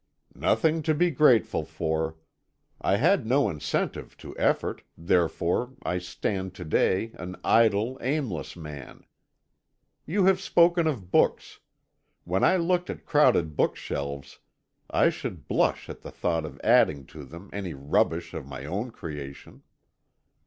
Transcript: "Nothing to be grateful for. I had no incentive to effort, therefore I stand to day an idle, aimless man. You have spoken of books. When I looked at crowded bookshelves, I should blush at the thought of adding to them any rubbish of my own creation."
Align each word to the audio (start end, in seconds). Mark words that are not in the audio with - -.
"Nothing 0.33 0.81
to 0.81 0.95
be 0.95 1.11
grateful 1.11 1.63
for. 1.63 2.15
I 2.81 2.95
had 2.97 3.23
no 3.27 3.51
incentive 3.51 4.17
to 4.17 4.35
effort, 4.35 4.81
therefore 4.97 5.75
I 5.83 5.99
stand 5.99 6.55
to 6.55 6.65
day 6.65 7.11
an 7.19 7.35
idle, 7.43 7.99
aimless 8.01 8.55
man. 8.55 9.05
You 10.07 10.25
have 10.25 10.41
spoken 10.41 10.87
of 10.87 11.11
books. 11.11 11.59
When 12.23 12.43
I 12.43 12.57
looked 12.57 12.89
at 12.89 13.05
crowded 13.05 13.55
bookshelves, 13.55 14.39
I 14.89 15.11
should 15.11 15.47
blush 15.47 15.87
at 15.87 16.01
the 16.01 16.09
thought 16.09 16.45
of 16.45 16.59
adding 16.63 17.05
to 17.13 17.23
them 17.23 17.51
any 17.53 17.75
rubbish 17.75 18.33
of 18.33 18.47
my 18.47 18.65
own 18.65 18.89
creation." 18.89 19.61